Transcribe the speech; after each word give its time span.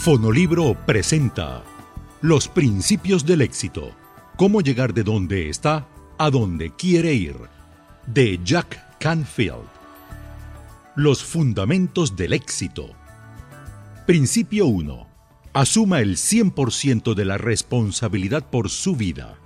Fonolibro 0.00 0.74
presenta 0.86 1.62
Los 2.22 2.48
Principios 2.48 3.26
del 3.26 3.42
Éxito. 3.42 3.94
Cómo 4.38 4.62
llegar 4.62 4.94
de 4.94 5.02
donde 5.02 5.50
está 5.50 5.88
a 6.16 6.30
donde 6.30 6.74
quiere 6.74 7.12
ir. 7.12 7.36
De 8.06 8.40
Jack 8.42 8.98
Canfield. 8.98 9.68
Los 10.96 11.22
Fundamentos 11.22 12.16
del 12.16 12.32
Éxito. 12.32 12.94
Principio 14.06 14.68
1. 14.68 15.06
Asuma 15.52 16.00
el 16.00 16.16
100% 16.16 17.12
de 17.12 17.24
la 17.26 17.36
responsabilidad 17.36 18.48
por 18.48 18.70
su 18.70 18.96
vida. 18.96 19.36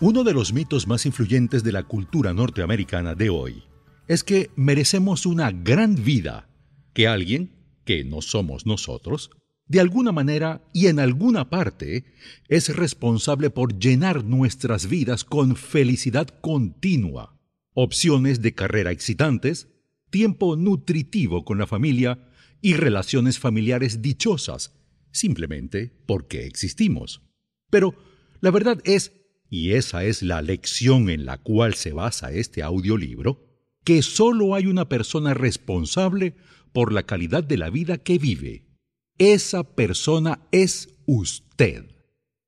Uno 0.00 0.22
de 0.22 0.32
los 0.32 0.52
mitos 0.52 0.86
más 0.86 1.06
influyentes 1.06 1.64
de 1.64 1.72
la 1.72 1.82
cultura 1.82 2.32
norteamericana 2.32 3.16
de 3.16 3.30
hoy 3.30 3.64
es 4.06 4.22
que 4.22 4.48
merecemos 4.54 5.26
una 5.26 5.50
gran 5.50 5.96
vida, 5.96 6.48
que 6.94 7.08
alguien, 7.08 7.50
que 7.84 8.04
no 8.04 8.22
somos 8.22 8.64
nosotros, 8.64 9.32
de 9.68 9.80
alguna 9.80 10.12
manera 10.12 10.62
y 10.72 10.86
en 10.86 11.00
alguna 11.00 11.50
parte, 11.50 12.04
es 12.48 12.74
responsable 12.74 13.50
por 13.50 13.78
llenar 13.78 14.24
nuestras 14.24 14.88
vidas 14.88 15.24
con 15.24 15.56
felicidad 15.56 16.28
continua, 16.40 17.36
opciones 17.74 18.42
de 18.42 18.54
carrera 18.54 18.92
excitantes, 18.92 19.68
tiempo 20.10 20.56
nutritivo 20.56 21.44
con 21.44 21.58
la 21.58 21.66
familia 21.66 22.30
y 22.62 22.74
relaciones 22.74 23.40
familiares 23.40 24.02
dichosas, 24.02 24.72
simplemente 25.10 25.92
porque 26.06 26.46
existimos. 26.46 27.22
Pero 27.68 27.94
la 28.40 28.52
verdad 28.52 28.80
es, 28.84 29.12
y 29.50 29.72
esa 29.72 30.04
es 30.04 30.22
la 30.22 30.42
lección 30.42 31.10
en 31.10 31.26
la 31.26 31.38
cual 31.38 31.74
se 31.74 31.92
basa 31.92 32.30
este 32.30 32.62
audiolibro, 32.62 33.44
que 33.84 34.02
solo 34.02 34.54
hay 34.54 34.66
una 34.66 34.88
persona 34.88 35.34
responsable 35.34 36.34
por 36.72 36.92
la 36.92 37.04
calidad 37.04 37.42
de 37.42 37.56
la 37.56 37.70
vida 37.70 37.98
que 37.98 38.18
vive 38.18 38.65
esa 39.18 39.64
persona 39.64 40.40
es 40.52 40.88
usted. 41.06 41.86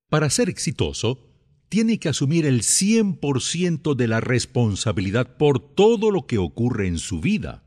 Para 0.08 0.30
ser 0.30 0.48
exitoso, 0.48 1.28
tiene 1.68 1.98
que 1.98 2.08
asumir 2.08 2.46
el 2.46 2.62
100% 2.62 3.94
de 3.94 4.08
la 4.08 4.20
responsabilidad 4.20 5.36
por 5.36 5.60
todo 5.74 6.10
lo 6.10 6.26
que 6.26 6.38
ocurre 6.38 6.86
en 6.86 6.98
su 6.98 7.20
vida. 7.20 7.62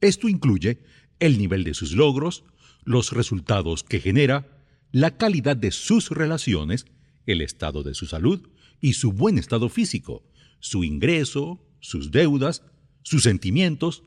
Esto 0.00 0.28
incluye 0.28 0.80
el 1.18 1.38
nivel 1.38 1.64
de 1.64 1.74
sus 1.74 1.92
logros, 1.92 2.44
los 2.84 3.12
resultados 3.12 3.82
que 3.84 4.00
genera, 4.00 4.58
la 4.90 5.16
calidad 5.16 5.56
de 5.56 5.70
sus 5.70 6.10
relaciones, 6.10 6.86
el 7.26 7.40
estado 7.40 7.82
de 7.82 7.94
su 7.94 8.06
salud 8.06 8.48
y 8.80 8.94
su 8.94 9.12
buen 9.12 9.38
estado 9.38 9.68
físico, 9.68 10.24
su 10.60 10.84
ingreso, 10.84 11.64
sus 11.80 12.10
deudas, 12.10 12.62
sus 13.02 13.22
sentimientos, 13.24 14.04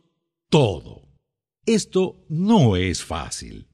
todo. 0.49 1.09
Esto 1.65 2.25
no 2.29 2.75
es 2.75 3.03
fácil. 3.03 3.67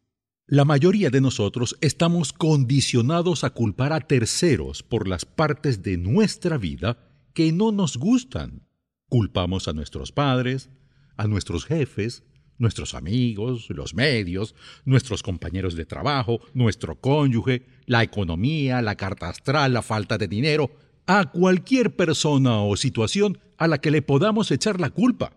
La 0.52 0.66
mayoría 0.66 1.09
de 1.09 1.21
nosotros 1.21 1.77
estamos 1.80 2.33
condicionados 2.33 3.45
a 3.45 3.52
culpar 3.52 3.94
a 3.94 4.02
terceros 4.02 4.83
por 4.83 5.07
las 5.07 5.23
partes 5.23 5.81
de 5.81 5.95
nuestra 5.95 6.57
vida 6.57 6.97
que 7.33 7.53
no 7.53 7.71
nos 7.71 7.95
gustan. 7.95 8.67
Culpamos 9.07 9.69
a 9.69 9.72
nuestros 9.72 10.11
padres, 10.11 10.69
a 11.16 11.27
nuestros 11.27 11.63
jefes, 11.63 12.25
nuestros 12.57 12.95
amigos, 12.95 13.69
los 13.69 13.94
medios, 13.94 14.53
nuestros 14.83 15.23
compañeros 15.23 15.75
de 15.75 15.85
trabajo, 15.85 16.41
nuestro 16.53 16.99
cónyuge, 16.99 17.66
la 17.85 18.03
economía, 18.03 18.81
la 18.81 18.95
carta 18.95 19.29
astral, 19.29 19.72
la 19.72 19.81
falta 19.81 20.17
de 20.17 20.27
dinero, 20.27 20.69
a 21.07 21.31
cualquier 21.31 21.95
persona 21.95 22.61
o 22.61 22.75
situación 22.75 23.39
a 23.55 23.69
la 23.69 23.77
que 23.79 23.89
le 23.89 24.02
podamos 24.02 24.52
echar 24.52 24.81
la 24.81 24.89
culpa. 24.89 25.31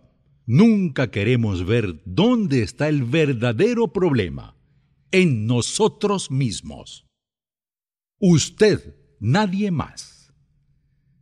Nunca 0.44 1.12
queremos 1.12 1.64
ver 1.64 2.02
dónde 2.04 2.64
está 2.64 2.88
el 2.88 3.04
verdadero 3.04 3.92
problema 3.92 4.54
en 5.14 5.46
nosotros 5.46 6.32
mismos. 6.32 7.06
Usted, 8.18 8.96
nadie 9.20 9.70
más. 9.70 10.34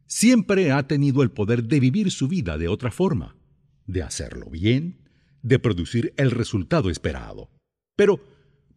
Siempre 0.07 0.73
ha 0.73 0.89
tenido 0.89 1.23
el 1.23 1.30
poder 1.30 1.64
de 1.64 1.79
vivir 1.79 2.11
su 2.11 2.27
vida 2.27 2.57
de 2.57 2.69
otra 2.69 2.91
forma, 2.91 3.36
de 3.85 4.03
hacerlo 4.03 4.48
bien, 4.48 5.11
de 5.42 5.58
producir 5.58 6.14
el 6.17 6.30
resultado 6.30 6.89
esperado. 6.89 7.51
Pero, 7.95 8.19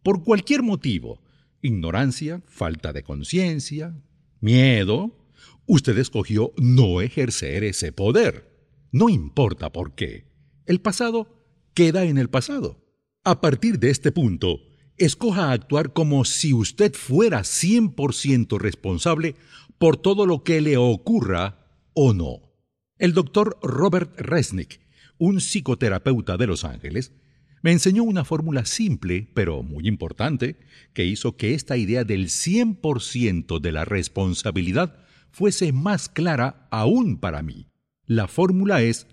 por 0.02 0.22
cualquier 0.22 0.62
motivo, 0.62 1.22
ignorancia, 1.62 2.42
falta 2.46 2.92
de 2.92 3.02
conciencia, 3.02 3.96
miedo, 4.40 5.16
usted 5.64 5.96
escogió 5.96 6.52
no 6.58 7.00
ejercer 7.00 7.64
ese 7.64 7.90
poder. 7.90 8.54
No 8.92 9.08
importa 9.08 9.72
por 9.72 9.94
qué. 9.94 10.26
El 10.66 10.82
pasado 10.82 11.42
queda 11.72 12.04
en 12.04 12.18
el 12.18 12.28
pasado. 12.28 12.84
A 13.24 13.40
partir 13.40 13.78
de 13.78 13.88
este 13.88 14.12
punto, 14.12 14.60
escoja 14.98 15.52
actuar 15.52 15.92
como 15.92 16.24
si 16.24 16.52
usted 16.52 16.94
fuera 16.94 17.40
100% 17.40 18.58
responsable 18.58 19.34
por 19.78 19.96
todo 19.96 20.26
lo 20.26 20.42
que 20.42 20.60
le 20.60 20.76
ocurra 20.76 21.66
o 21.92 22.12
no. 22.14 22.40
El 22.98 23.12
doctor 23.12 23.58
Robert 23.62 24.18
Resnick, 24.18 24.80
un 25.18 25.40
psicoterapeuta 25.40 26.36
de 26.36 26.46
Los 26.46 26.64
Ángeles, 26.64 27.12
me 27.62 27.72
enseñó 27.72 28.04
una 28.04 28.24
fórmula 28.24 28.64
simple, 28.64 29.28
pero 29.34 29.62
muy 29.62 29.88
importante, 29.88 30.56
que 30.92 31.04
hizo 31.04 31.36
que 31.36 31.54
esta 31.54 31.76
idea 31.76 32.04
del 32.04 32.26
100% 32.26 33.60
de 33.60 33.72
la 33.72 33.84
responsabilidad 33.84 34.98
fuese 35.30 35.72
más 35.72 36.08
clara 36.08 36.68
aún 36.70 37.18
para 37.18 37.42
mí. 37.42 37.66
La 38.06 38.28
fórmula 38.28 38.82
es 38.82 39.06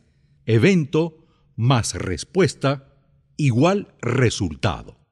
evento 0.46 1.26
más 1.56 1.96
respuesta 1.96 2.94
igual 3.38 3.94
resultado. 4.02 5.03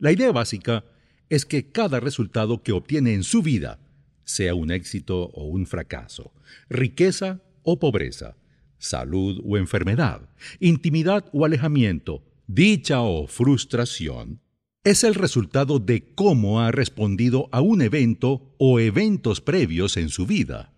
La 0.00 0.10
idea 0.12 0.32
básica 0.32 0.84
es 1.28 1.44
que 1.44 1.70
cada 1.70 2.00
resultado 2.00 2.62
que 2.62 2.72
obtiene 2.72 3.12
en 3.12 3.22
su 3.22 3.42
vida, 3.42 3.78
sea 4.24 4.54
un 4.54 4.70
éxito 4.70 5.24
o 5.34 5.44
un 5.44 5.66
fracaso, 5.66 6.32
riqueza 6.70 7.42
o 7.62 7.78
pobreza, 7.78 8.36
salud 8.78 9.42
o 9.44 9.58
enfermedad, 9.58 10.30
intimidad 10.58 11.26
o 11.34 11.44
alejamiento, 11.44 12.24
dicha 12.46 13.02
o 13.02 13.26
frustración, 13.26 14.40
es 14.84 15.04
el 15.04 15.14
resultado 15.14 15.78
de 15.78 16.14
cómo 16.14 16.62
ha 16.62 16.72
respondido 16.72 17.50
a 17.52 17.60
un 17.60 17.82
evento 17.82 18.54
o 18.58 18.80
eventos 18.80 19.42
previos 19.42 19.98
en 19.98 20.08
su 20.08 20.24
vida. 20.24 20.72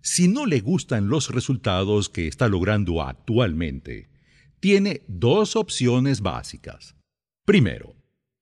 Si 0.00 0.28
no 0.28 0.46
le 0.46 0.60
gustan 0.60 1.08
los 1.08 1.30
resultados 1.30 2.08
que 2.08 2.28
está 2.28 2.48
logrando 2.48 3.02
actualmente, 3.02 4.08
tiene 4.60 5.02
dos 5.08 5.56
opciones 5.56 6.20
básicas. 6.20 6.94
Primero, 7.44 7.97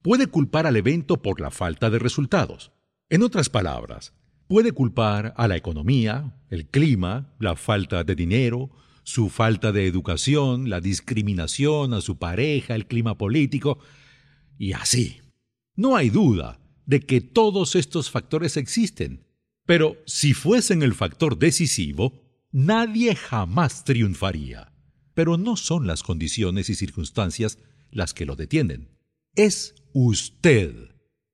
puede 0.06 0.28
culpar 0.28 0.68
al 0.68 0.76
evento 0.76 1.20
por 1.20 1.40
la 1.40 1.50
falta 1.50 1.90
de 1.90 1.98
resultados. 1.98 2.70
En 3.10 3.24
otras 3.24 3.50
palabras, 3.50 4.12
puede 4.46 4.70
culpar 4.70 5.34
a 5.36 5.48
la 5.48 5.56
economía, 5.56 6.32
el 6.48 6.68
clima, 6.68 7.34
la 7.40 7.56
falta 7.56 8.04
de 8.04 8.14
dinero, 8.14 8.70
su 9.02 9.30
falta 9.30 9.72
de 9.72 9.88
educación, 9.88 10.70
la 10.70 10.80
discriminación 10.80 11.92
a 11.92 12.00
su 12.00 12.18
pareja, 12.18 12.76
el 12.76 12.86
clima 12.86 13.18
político, 13.18 13.80
y 14.56 14.74
así. 14.74 15.22
No 15.74 15.96
hay 15.96 16.10
duda 16.10 16.60
de 16.84 17.00
que 17.00 17.20
todos 17.20 17.74
estos 17.74 18.08
factores 18.08 18.56
existen, 18.56 19.26
pero 19.64 19.96
si 20.06 20.34
fuesen 20.34 20.84
el 20.84 20.94
factor 20.94 21.36
decisivo, 21.36 22.22
nadie 22.52 23.16
jamás 23.16 23.82
triunfaría. 23.82 24.72
Pero 25.14 25.36
no 25.36 25.56
son 25.56 25.88
las 25.88 26.04
condiciones 26.04 26.70
y 26.70 26.76
circunstancias 26.76 27.58
las 27.90 28.14
que 28.14 28.24
lo 28.24 28.36
detienen 28.36 28.94
es 29.36 29.74
usted. 29.92 30.74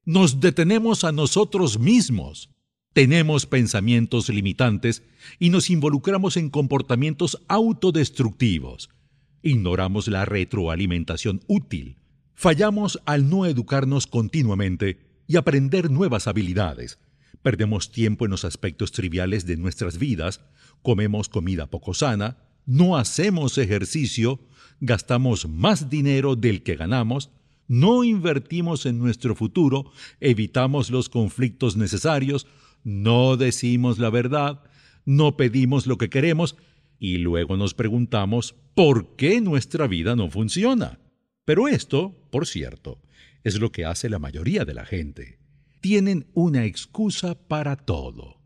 Nos 0.05 0.41
detenemos 0.41 1.05
a 1.05 1.13
nosotros 1.13 1.79
mismos. 1.79 2.51
Tenemos 2.93 3.47
pensamientos 3.47 4.29
limitantes 4.29 5.03
y 5.39 5.49
nos 5.49 5.71
involucramos 5.71 6.37
en 6.37 6.51
comportamientos 6.51 7.43
autodestructivos. 7.49 8.91
Ignoramos 9.41 10.09
la 10.09 10.25
retroalimentación 10.25 11.41
útil. 11.47 11.99
Fallamos 12.35 13.01
al 13.07 13.31
no 13.31 13.47
educarnos 13.47 14.07
continuamente 14.07 14.99
y 15.27 15.37
aprender 15.37 15.91
nuevas 15.91 16.27
habilidades. 16.27 16.99
Perdemos 17.41 17.93
tiempo 17.93 18.25
en 18.25 18.33
los 18.33 18.45
aspectos 18.45 18.93
triviales 18.93 19.47
de 19.47 19.57
nuestras 19.57 19.99
vidas, 19.99 20.43
comemos 20.83 21.29
comida 21.29 21.71
poco 21.71 21.95
sana, 21.95 22.37
no 22.67 22.97
hacemos 22.97 23.59
ejercicio, 23.59 24.41
gastamos 24.81 25.49
más 25.49 25.89
dinero 25.89 26.37
del 26.37 26.63
que 26.63 26.77
ganamos, 26.77 27.31
no 27.73 28.05
invertimos 28.05 28.85
en 28.85 28.99
nuestro 28.99 29.35
futuro, 29.35 29.93
evitamos 30.21 30.91
los 30.91 31.09
conflictos 31.09 31.75
necesarios, 31.75 32.47
no 32.85 33.39
decimos 33.39 33.99
la 33.99 34.11
verdad, 34.11 34.63
no 35.07 35.39
pedimos 35.39 35.87
lo 35.87 35.97
que 35.97 36.11
queremos 36.11 36.55
y 36.99 37.17
luego 37.17 37.57
nos 37.57 37.73
preguntamos 37.73 38.55
por 38.75 39.17
qué 39.17 39.41
nuestra 39.41 39.87
vida 39.87 40.15
no 40.17 40.29
funciona. 40.29 41.01
Pero 41.47 41.67
esto, 41.67 42.15
por 42.31 42.47
cierto, 42.47 43.01
es 43.43 43.59
lo 43.59 43.73
que 43.73 43.87
hace 43.87 44.11
la 44.11 44.19
mayoría 44.19 44.67
de 44.67 44.75
la 44.75 44.85
gente. 44.85 45.39
Tienen 45.81 46.27
una 46.35 46.67
excusa 46.67 47.49
para 47.49 47.77
todo. 47.77 48.37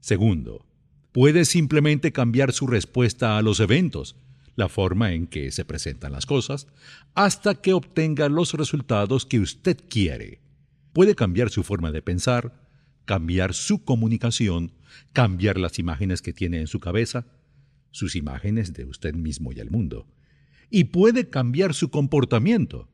Segundo, 0.00 0.66
puede 1.12 1.46
simplemente 1.46 2.12
cambiar 2.12 2.52
su 2.52 2.66
respuesta 2.66 3.38
a 3.38 3.42
los 3.42 3.58
eventos, 3.58 4.16
la 4.56 4.68
forma 4.68 5.12
en 5.12 5.26
que 5.26 5.50
se 5.52 5.64
presentan 5.64 6.12
las 6.12 6.26
cosas, 6.26 6.66
hasta 7.14 7.54
que 7.54 7.74
obtenga 7.74 8.28
los 8.28 8.54
resultados 8.54 9.26
que 9.26 9.38
usted 9.38 9.78
quiere. 9.88 10.40
puede 10.92 11.14
cambiar 11.14 11.50
su 11.50 11.62
forma 11.62 11.92
de 11.92 12.00
pensar, 12.00 12.66
cambiar 13.04 13.52
su 13.52 13.84
comunicación, 13.84 14.72
cambiar 15.12 15.58
las 15.58 15.78
imágenes 15.78 16.22
que 16.22 16.32
tiene 16.32 16.58
en 16.58 16.66
su 16.66 16.80
cabeza, 16.80 17.26
sus 17.90 18.16
imágenes 18.16 18.72
de 18.72 18.86
usted 18.86 19.14
mismo 19.14 19.52
y 19.52 19.60
el 19.60 19.70
mundo, 19.70 20.06
y 20.70 20.84
puede 20.84 21.28
cambiar 21.28 21.74
su 21.74 21.90
comportamiento. 21.90 22.88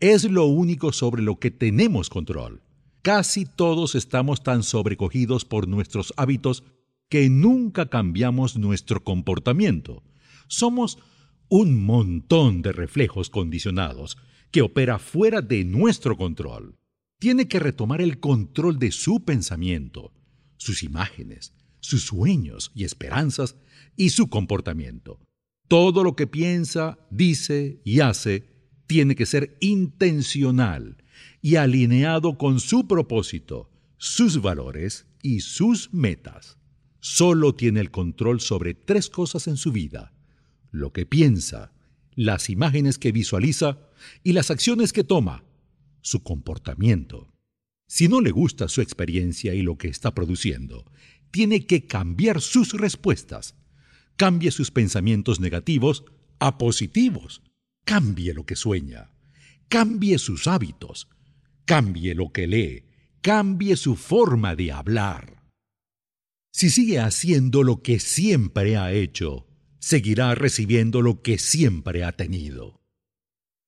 Es 0.00 0.24
lo 0.24 0.46
único 0.46 0.92
sobre 0.92 1.22
lo 1.22 1.38
que 1.38 1.50
tenemos 1.50 2.08
control. 2.08 2.62
Casi 3.02 3.44
todos 3.44 3.94
estamos 3.94 4.42
tan 4.42 4.62
sobrecogidos 4.62 5.44
por 5.44 5.68
nuestros 5.68 6.14
hábitos 6.16 6.64
que 7.08 7.28
nunca 7.28 7.90
cambiamos 7.90 8.56
nuestro 8.56 9.04
comportamiento. 9.04 10.02
Somos 10.48 10.98
un 11.48 11.84
montón 11.84 12.62
de 12.62 12.72
reflejos 12.72 13.30
condicionados 13.30 14.16
que 14.50 14.62
opera 14.62 14.98
fuera 14.98 15.42
de 15.42 15.64
nuestro 15.64 16.16
control. 16.16 16.76
Tiene 17.18 17.48
que 17.48 17.58
retomar 17.58 18.00
el 18.00 18.20
control 18.20 18.78
de 18.78 18.90
su 18.90 19.24
pensamiento, 19.24 20.12
sus 20.56 20.82
imágenes, 20.82 21.54
sus 21.80 22.04
sueños 22.04 22.70
y 22.74 22.84
esperanzas 22.84 23.56
y 23.96 24.10
su 24.10 24.28
comportamiento. 24.28 25.20
Todo 25.68 26.04
lo 26.04 26.16
que 26.16 26.26
piensa, 26.26 26.98
dice 27.10 27.80
y 27.84 28.00
hace 28.00 28.52
tiene 28.86 29.14
que 29.14 29.26
ser 29.26 29.56
intencional 29.60 31.02
y 31.40 31.56
alineado 31.56 32.36
con 32.36 32.60
su 32.60 32.86
propósito, 32.86 33.70
sus 33.96 34.42
valores 34.42 35.06
y 35.22 35.40
sus 35.40 35.92
metas. 35.92 36.58
Solo 37.00 37.54
tiene 37.54 37.80
el 37.80 37.90
control 37.90 38.40
sobre 38.40 38.74
tres 38.74 39.08
cosas 39.08 39.48
en 39.48 39.56
su 39.56 39.72
vida, 39.72 40.12
lo 40.72 40.92
que 40.92 41.06
piensa, 41.06 41.72
las 42.16 42.50
imágenes 42.50 42.98
que 42.98 43.12
visualiza 43.12 43.78
y 44.24 44.32
las 44.32 44.50
acciones 44.50 44.92
que 44.92 45.04
toma, 45.04 45.44
su 46.00 46.22
comportamiento. 46.24 47.32
Si 47.86 48.08
no 48.08 48.20
le 48.20 48.30
gusta 48.30 48.68
su 48.68 48.80
experiencia 48.80 49.54
y 49.54 49.62
lo 49.62 49.76
que 49.78 49.88
está 49.88 50.14
produciendo, 50.14 50.90
tiene 51.30 51.66
que 51.66 51.86
cambiar 51.86 52.40
sus 52.40 52.72
respuestas. 52.72 53.54
Cambie 54.16 54.50
sus 54.50 54.70
pensamientos 54.70 55.40
negativos 55.40 56.04
a 56.38 56.58
positivos. 56.58 57.42
Cambie 57.84 58.34
lo 58.34 58.44
que 58.44 58.56
sueña. 58.56 59.10
Cambie 59.68 60.18
sus 60.18 60.46
hábitos. 60.46 61.08
Cambie 61.64 62.14
lo 62.14 62.32
que 62.32 62.46
lee. 62.46 62.84
Cambie 63.20 63.76
su 63.76 63.96
forma 63.96 64.56
de 64.56 64.72
hablar. 64.72 65.42
Si 66.50 66.70
sigue 66.70 66.98
haciendo 66.98 67.62
lo 67.62 67.82
que 67.82 67.98
siempre 67.98 68.76
ha 68.76 68.92
hecho, 68.92 69.46
seguirá 69.82 70.36
recibiendo 70.36 71.02
lo 71.02 71.22
que 71.22 71.38
siempre 71.38 72.04
ha 72.04 72.12
tenido. 72.12 72.80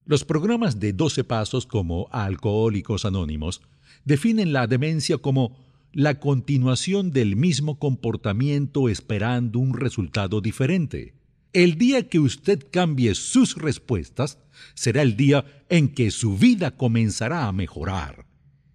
Los 0.05 0.25
programas 0.25 0.79
de 0.79 0.93
12 0.93 1.25
pasos 1.25 1.67
como 1.67 2.09
Alcohólicos 2.13 3.05
Anónimos 3.05 3.63
definen 4.05 4.53
la 4.53 4.69
demencia 4.69 5.19
como 5.19 5.59
la 5.93 6.21
continuación 6.21 7.11
del 7.11 7.35
mismo 7.35 7.81
comportamiento 7.81 8.89
esperando 8.89 9.59
un 9.59 9.75
resultado 9.77 10.41
diferente. 10.41 11.15
El 11.53 11.79
día 11.79 12.09
que 12.09 12.21
usted 12.21 12.65
cambie 12.71 13.17
sus 13.17 13.57
respuestas 13.57 14.39
será 14.75 15.03
el 15.03 15.17
día 15.17 15.65
en 15.69 15.89
que 15.89 16.13
su 16.13 16.39
vida 16.39 16.77
comenzará 16.77 17.49
a 17.49 17.53
mejorar. 17.53 18.27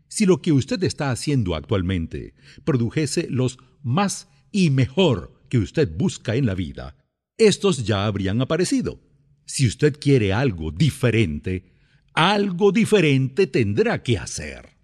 Si 0.10 0.26
lo 0.26 0.42
que 0.42 0.52
usted 0.52 0.84
está 0.84 1.10
haciendo 1.10 1.56
actualmente 1.56 2.34
produjese 2.66 3.28
los 3.30 3.60
más 3.82 4.28
y 4.52 4.72
mejor 4.72 5.42
que 5.48 5.58
usted 5.58 5.90
busca 5.96 6.36
en 6.36 6.46
la 6.46 6.54
vida, 6.54 6.98
estos 7.40 7.86
ya 7.86 8.06
habrían 8.06 8.42
aparecido. 8.42 9.02
Si 9.46 9.66
usted 9.66 9.98
quiere 10.00 10.32
algo 10.32 10.72
diferente, 10.72 11.74
algo 12.14 12.72
diferente 12.72 13.48
tendrá 13.48 14.04
que 14.04 14.18
hacer. 14.18 14.79